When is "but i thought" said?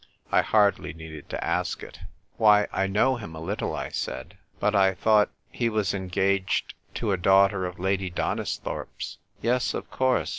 4.59-5.29